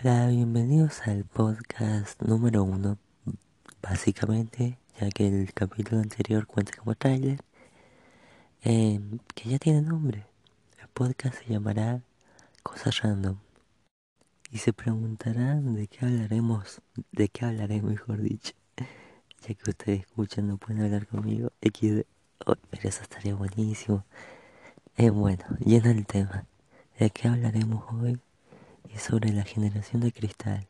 [0.00, 2.98] Hola, bienvenidos al podcast número uno,
[3.82, 7.40] básicamente, ya que el capítulo anterior cuenta como trailer,
[8.62, 10.24] em, que ya tiene nombre.
[10.80, 12.02] El podcast se llamará
[12.62, 13.38] Cosas Random.
[14.52, 16.80] Y se preguntarán de qué hablaremos,
[17.10, 18.52] de qué hablaré mejor dicho,
[19.48, 22.04] ya que ustedes escuchan, no pueden hablar conmigo, XD,
[22.46, 24.04] oh, pero eso estaría buenísimo.
[24.96, 26.44] Eh, bueno, lleno el tema,
[27.00, 28.20] ¿de qué hablaremos hoy?
[28.98, 30.66] Sobre la generación de cristal.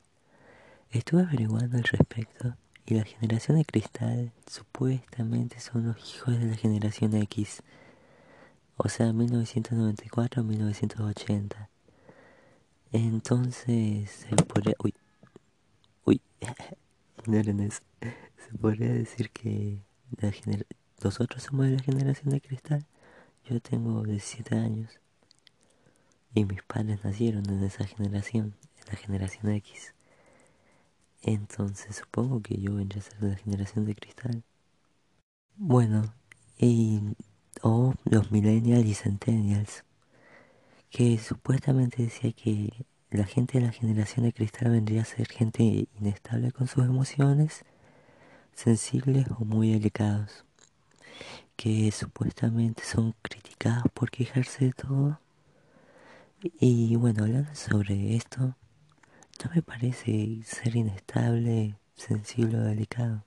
[0.91, 6.57] Estuve averiguando al respecto y la generación de cristal supuestamente son los hijos de la
[6.57, 7.63] generación X,
[8.77, 11.69] o sea, 1994 1980.
[12.93, 14.75] Entonces, se podría...
[14.83, 14.95] Uy,
[16.05, 16.21] uy.
[17.27, 19.83] Se podría decir que
[21.03, 22.87] nosotros somos de la generación de cristal.
[23.45, 24.99] Yo tengo 17 años
[26.39, 29.95] y mis padres nacieron en esa generación, en la generación X.
[31.23, 34.43] Entonces supongo que yo vendría a ser de la generación de cristal.
[35.57, 36.15] Bueno,
[36.57, 37.01] y
[37.63, 39.85] o los millennials y centennials,
[40.91, 45.89] que supuestamente decía que la gente de la generación de cristal vendría a ser gente
[45.99, 47.65] inestable con sus emociones,
[48.55, 50.45] sensibles o muy delicados,
[51.57, 55.21] que supuestamente son criticados por quejarse de todo
[56.41, 58.41] y bueno, hablando sobre esto,
[59.45, 63.25] no me parece ser inestable, sensible o delicado.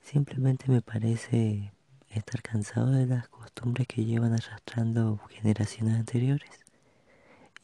[0.00, 1.72] Simplemente me parece
[2.10, 6.50] estar cansado de las costumbres que llevan arrastrando generaciones anteriores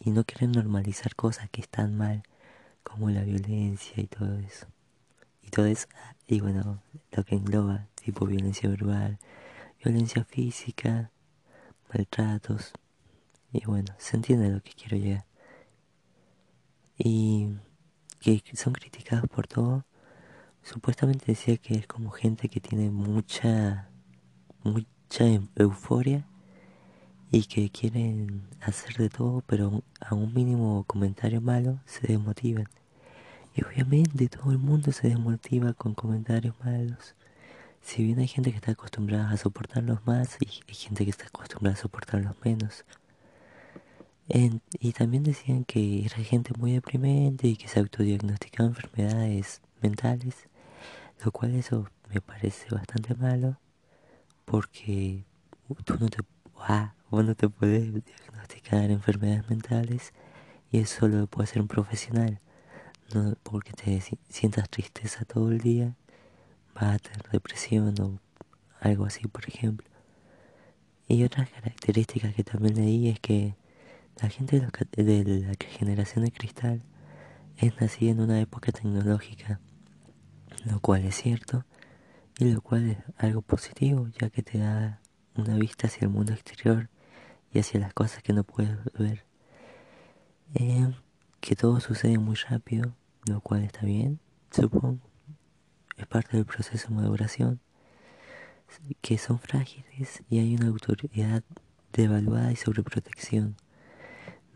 [0.01, 2.25] y no querer normalizar cosas que están mal,
[2.83, 4.67] como la violencia y todo eso.
[5.43, 5.87] Y todo eso,
[6.27, 9.19] y bueno, lo que engloba, tipo violencia verbal,
[9.85, 11.13] violencia física,
[11.93, 12.73] maltratos,
[13.53, 15.27] y bueno, se entiende lo que quiero llegar.
[16.97, 17.49] Y
[18.21, 19.85] que son criticados por todo.
[20.63, 23.89] Supuestamente decía que es como gente que tiene mucha,
[24.63, 25.25] mucha
[25.57, 26.27] euforia
[27.31, 32.69] y que quieren hacer de todo, pero a un mínimo comentario malo se desmotivan.
[33.55, 37.15] Y obviamente todo el mundo se desmotiva con comentarios malos.
[37.81, 41.27] Si bien hay gente que está acostumbrada a soportarlos más y hay gente que está
[41.27, 42.85] acostumbrada a soportarlos menos
[44.33, 50.49] y también decían que era gente muy deprimente y que se autodiagnosticaba enfermedades mentales,
[51.25, 53.59] lo cual eso me parece bastante malo
[54.45, 55.25] porque
[55.85, 56.19] tú no te,
[56.59, 60.13] ah, vos no te puedes diagnosticar enfermedades mentales
[60.71, 62.41] y eso lo puede hacer un profesional,
[63.13, 65.97] no porque te sientas tristeza todo el día,
[66.75, 68.21] vas a tener depresión o
[68.81, 69.89] algo así, por ejemplo.
[71.09, 73.57] Y otra característica que también leí es que
[74.23, 76.83] la gente de la, generación de cristal
[77.57, 79.61] es nacida en una época tecnológica,
[80.65, 81.65] lo cual es cierto
[82.39, 85.01] y lo cual es algo positivo ya que te da
[85.37, 86.91] una vista hacia el mundo exterior
[87.53, 89.25] y hacia las cosas que no puedes ver.
[90.55, 90.93] Eh,
[91.41, 92.95] que todo sucede muy rápido,
[93.27, 94.21] lo cual está bien,
[94.51, 95.01] supongo.
[95.97, 97.61] Es parte del proceso de maduración.
[99.01, 101.43] Que son frágiles y hay una autoridad
[101.93, 103.57] devaluada y sobreprotección.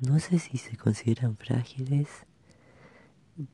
[0.01, 2.09] No sé si se consideran frágiles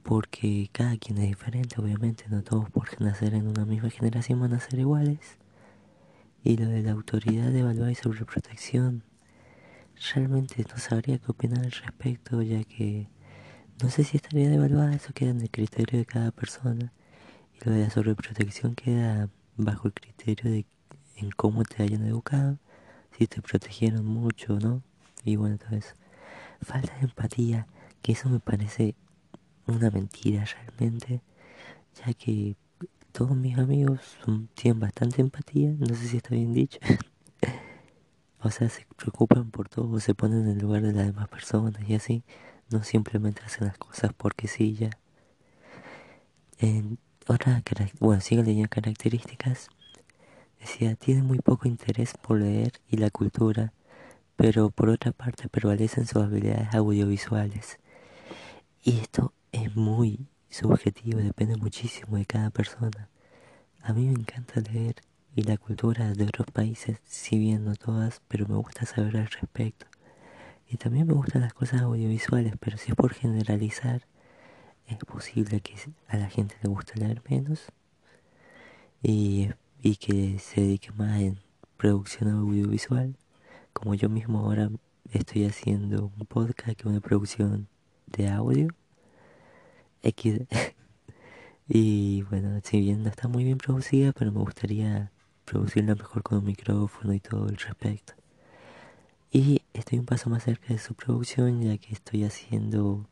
[0.02, 4.54] porque cada quien es diferente, obviamente, no todos por nacer en una misma generación van
[4.54, 5.38] a ser iguales.
[6.42, 9.04] Y lo de la autoridad de evaluar y sobreprotección,
[10.14, 13.08] realmente no sabría qué opinar al respecto, ya que
[13.82, 16.92] no sé si estaría devaluada, eso queda en el criterio de cada persona.
[17.54, 20.66] Y lo de la sobreprotección queda bajo el criterio de
[21.16, 22.58] en cómo te hayan educado,
[23.18, 24.82] si te protegieron mucho o no,
[25.22, 25.99] y bueno, todo eso
[26.60, 27.66] falta de empatía,
[28.02, 28.94] que eso me parece
[29.66, 31.22] una mentira realmente,
[31.94, 32.56] ya que
[33.12, 34.18] todos mis amigos
[34.54, 36.78] tienen bastante empatía, no sé si está bien dicho.
[38.42, 41.88] o sea, se preocupan por todo, se ponen en el lugar de las demás personas
[41.88, 42.22] y así,
[42.70, 44.90] no simplemente hacen las cosas porque sí ya.
[47.26, 47.62] Otra,
[48.00, 49.68] bueno, sigo leyendo características.
[50.58, 53.72] Decía, tiene muy poco interés por leer y la cultura
[54.40, 57.78] pero por otra parte prevalecen sus habilidades audiovisuales.
[58.82, 63.10] Y esto es muy subjetivo, depende muchísimo de cada persona.
[63.82, 64.94] A mí me encanta leer
[65.36, 69.26] y la cultura de otros países, si bien no todas, pero me gusta saber al
[69.26, 69.84] respecto.
[70.66, 74.06] Y también me gustan las cosas audiovisuales, pero si es por generalizar,
[74.86, 75.74] es posible que
[76.08, 77.66] a la gente le guste leer menos
[79.02, 79.50] y,
[79.82, 81.40] y que se dedique más en
[81.76, 83.18] producción audiovisual
[83.72, 84.70] como yo mismo ahora
[85.12, 87.68] estoy haciendo un podcast que es una producción
[88.06, 88.68] de audio
[90.02, 90.42] X.
[91.68, 95.12] y bueno, si bien no está muy bien producida, pero me gustaría
[95.44, 98.14] producirla mejor con un micrófono y todo el respecto.
[99.32, 103.08] Y estoy un paso más cerca de su producción ya que estoy haciendo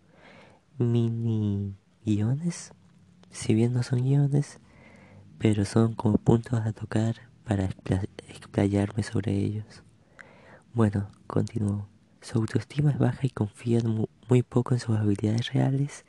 [0.78, 2.72] mini guiones.
[3.31, 4.58] Si bien no son guiones,
[5.38, 7.69] pero son como puntos a tocar para
[8.28, 9.82] explayarme sobre ellos.
[10.74, 11.88] Bueno, continúo.
[12.20, 13.80] Su autoestima es baja y confía
[14.28, 16.04] muy poco en sus habilidades reales,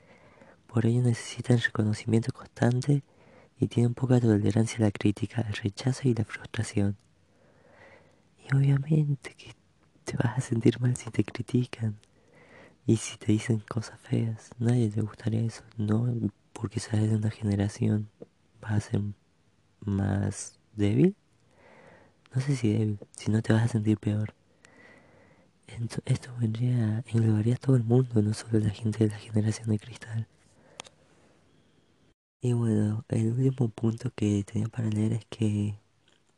[0.68, 3.04] por ello necesitan reconocimiento constante
[3.60, 6.98] y tienen poca tolerancia a la crítica, el rechazo y la frustración.
[8.38, 9.56] Y obviamente que
[10.04, 11.98] te vas a sentir mal si te critican
[12.86, 14.50] y si te dicen cosas feas.
[14.60, 16.08] Nadie te gustaría eso, no
[16.54, 18.10] porque sabes de una generación
[18.62, 19.02] vas a ser
[19.82, 21.16] más débil.
[22.34, 24.34] No sé si débil, si no te vas a sentir peor.
[26.06, 29.80] Esto vendría, englobaría a todo el mundo, no solo la gente de la generación de
[29.80, 30.28] cristal.
[32.42, 35.76] Y bueno, el último punto que tenía para leer es que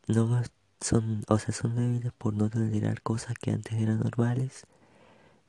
[0.07, 0.43] no
[0.79, 4.65] son, o sea, son débiles por no tolerar cosas que antes eran normales,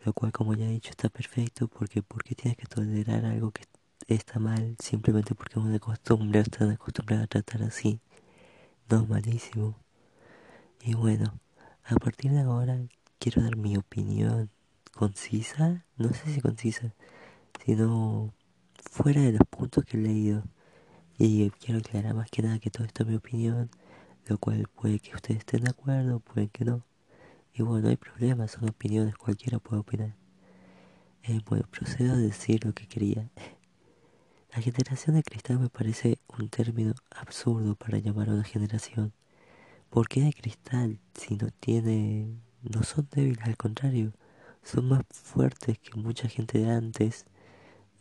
[0.04, 3.64] lo cual como ya he dicho está perfecto porque porque tienes que tolerar algo que
[4.08, 8.00] está mal simplemente porque uno de costumbre acostumbrados a tratar así.
[8.90, 9.76] No, malísimo.
[10.82, 11.38] Y bueno,
[11.84, 12.78] a partir de ahora
[13.22, 14.50] quiero dar mi opinión
[14.92, 16.92] concisa, no sé si concisa,
[17.64, 18.34] sino
[18.90, 20.42] fuera de los puntos que he leído.
[21.18, 23.70] Y quiero aclarar más que nada que todo esto es mi opinión,
[24.26, 26.84] lo cual puede que ustedes estén de acuerdo, puede que no.
[27.54, 30.16] Y bueno, no hay problema, son opiniones, cualquiera puede opinar.
[31.22, 33.30] Eh, bueno, procedo a decir lo que quería.
[34.52, 39.12] La generación de cristal me parece un término absurdo para llamar a una generación.
[39.90, 44.12] ¿Por qué de cristal si no tiene no son débiles, al contrario,
[44.62, 47.26] son más fuertes que mucha gente de antes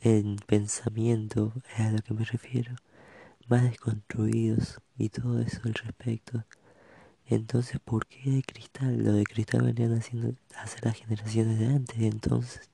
[0.02, 2.76] en pensamiento, es a lo que me refiero,
[3.48, 6.46] más desconstruidos y todo eso al respecto.
[7.26, 9.04] Entonces, ¿por qué de cristal?
[9.04, 12.70] Lo de cristal venían haciendo hacer las generaciones de antes, entonces.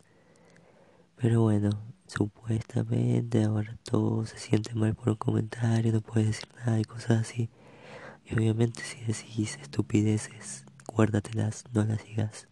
[1.15, 1.69] Pero bueno,
[2.07, 7.21] supuestamente ahora todo se siente mal por un comentario, no puedes decir nada y cosas
[7.21, 7.49] así.
[8.25, 10.66] Y obviamente si decís estupideces
[10.97, 12.47] guárdatelas, no las sigas.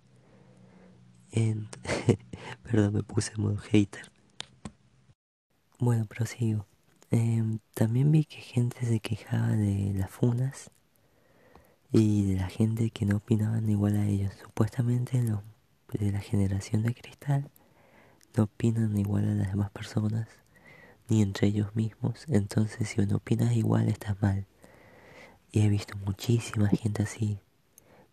[2.63, 4.11] Perdón, me puse en modo hater.
[5.79, 6.67] Bueno, prosigo.
[7.09, 10.69] Em, también vi que gente se quejaba de las funas
[11.91, 14.31] y de la gente que no opinaban igual a ellos.
[14.39, 15.41] Supuestamente los
[15.91, 17.49] de la generación de cristal
[18.37, 20.27] no opinan igual a las demás personas,
[21.09, 22.25] ni entre ellos mismos.
[22.29, 24.45] Entonces si uno opina igual estás mal.
[25.51, 27.39] Y he visto muchísima gente así,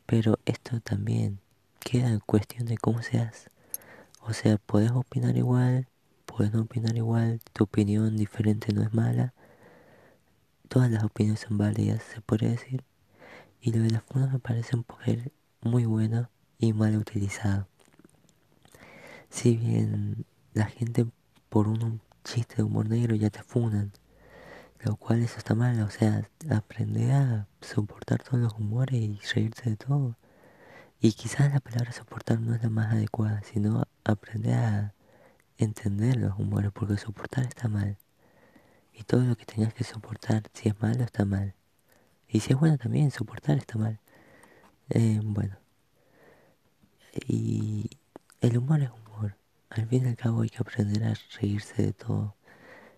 [0.06, 1.40] pero esto también
[1.80, 3.50] queda en cuestión de cómo seas.
[4.20, 5.88] O sea, puedes opinar igual,
[6.26, 9.34] puedes no opinar igual, tu opinión diferente no es mala.
[10.68, 12.84] Todas las opiniones son válidas, se podría decir.
[13.60, 17.66] Y lo de las funas me parece un poder muy bueno y mal utilizado.
[19.30, 21.06] Si bien la gente
[21.48, 23.92] por un chiste de humor negro ya te funan,
[24.84, 29.70] lo cual eso está mal, o sea, aprende a soportar todos los humores y reírse
[29.70, 30.16] de todo.
[31.00, 34.94] Y quizás la palabra soportar no es la más adecuada, sino aprender a
[35.58, 37.96] entender los humores, porque soportar está mal.
[38.92, 41.54] Y todo lo que tengas que soportar, si es malo, está mal.
[42.28, 44.00] Y si es bueno también, soportar está mal.
[44.90, 45.56] Eh, bueno.
[47.26, 47.90] Y
[48.40, 49.36] el humor es humor.
[49.70, 52.34] Al fin y al cabo hay que aprender a reírse de todo.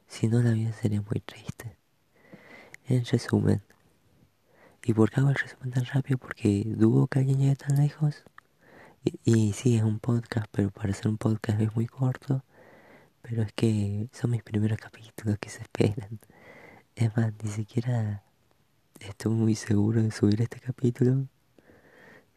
[0.08, 1.76] Si no, la vida sería muy triste.
[2.86, 3.62] En resumen,
[4.84, 6.18] ¿y por qué hago el resumen tan rápido?
[6.18, 8.24] Porque dudo que alguien llegue tan lejos.
[9.04, 12.44] Y, y sí, es un podcast, pero para ser un podcast es muy corto.
[13.22, 16.20] Pero es que son mis primeros capítulos que se esperan.
[16.96, 18.22] Es más, ni siquiera
[19.00, 21.26] estoy muy seguro de subir este capítulo.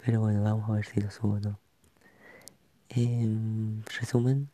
[0.03, 1.59] Pero bueno, vamos a ver si lo subo o no.
[2.89, 4.49] En resumen,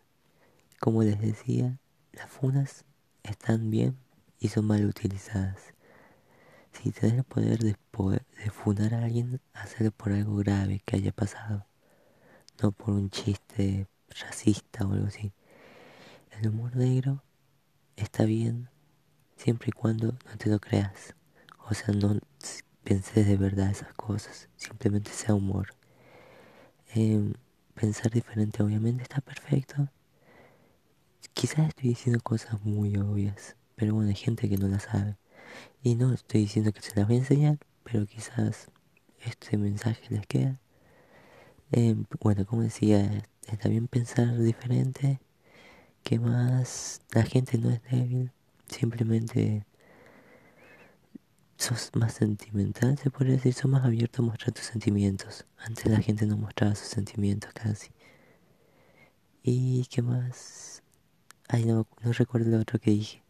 [0.80, 1.78] como les decía,
[2.14, 2.86] las funas
[3.24, 3.98] están bien
[4.40, 5.74] y son mal utilizadas.
[6.72, 10.98] Si tenés el poder de, poder de fundar a alguien, hacerlo por algo grave que
[10.98, 11.66] haya pasado,
[12.62, 15.34] no por un chiste racista o algo así.
[16.32, 17.24] El humor negro
[17.96, 18.70] está bien
[19.38, 21.16] siempre y cuando no te lo creas.
[21.70, 22.20] O sea, no
[22.84, 25.76] penses de verdad esas cosas, simplemente sea humor.
[26.94, 27.34] Em,
[27.74, 29.90] pensar diferente obviamente está perfecto,
[31.34, 35.18] Quizás estoy diciendo cosas muy obvias, pero bueno, hay gente que no la sabe.
[35.84, 38.70] Y no estoy diciendo que se las voy a enseñar, pero quizás
[39.26, 40.60] este mensaje les queda.
[41.72, 45.20] Em, bueno, como decía, está bien pensar diferente
[46.04, 47.02] ¿Qué más?
[47.14, 48.32] La gente no es débil,
[48.68, 49.66] simplemente
[51.58, 55.46] sos más sentimental, se podría decir, sos más abierto a mostrar tus sentimientos.
[55.58, 57.92] Antes la gente no mostraba sus sentimientos casi.
[59.44, 60.73] ¿Y qué más?
[61.54, 63.22] Ay, no, recuerdo lo otro que dije.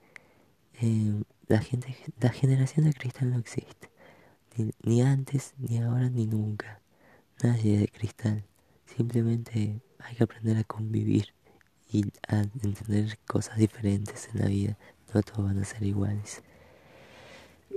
[0.79, 3.89] Em, la gente, la generación de cristal no existe.
[4.81, 6.79] Ni, antes, ni ahora, ni nunca.
[7.43, 8.45] Nadie de cristal.
[8.85, 11.33] Simplemente hay que aprender a convivir
[11.91, 14.77] y a entender cosas diferentes en la vida.
[15.13, 16.43] No todos van a ser iguales.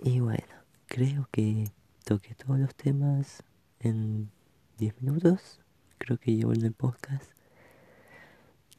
[0.00, 0.54] Y bueno,
[0.86, 1.72] creo que
[2.04, 3.42] toqué todos los temas
[3.80, 4.30] en
[4.78, 5.58] 10 minutos.
[5.98, 7.32] Creo que llevo en el podcast.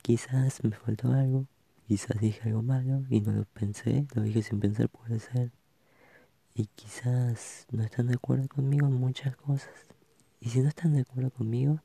[0.01, 1.45] Quizás me faltó algo.
[1.87, 4.05] Quizás dije algo malo y no lo pensé.
[4.13, 5.53] Lo dije sin pensar, puede ser.
[6.53, 9.71] Y quizás no están de acuerdo conmigo en muchas cosas.
[10.41, 11.79] Y si no están de acuerdo conmigo,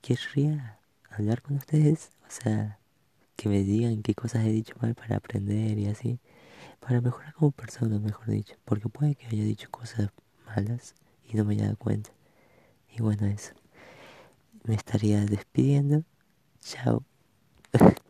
[0.00, 0.78] querría
[1.10, 2.10] hablar con ustedes.
[2.26, 2.78] O sea,
[3.36, 6.18] que me digan qué cosas he dicho mal para aprender y así.
[6.80, 8.54] Para mejorar como persona, mejor dicho.
[8.64, 10.08] Porque puede que haya dicho cosas
[10.46, 10.94] malas
[11.28, 12.10] y no me haya dado cuenta.
[12.96, 13.52] Y bueno, eso.
[14.64, 16.04] Me estaría despidiendo.
[16.60, 17.04] Chao.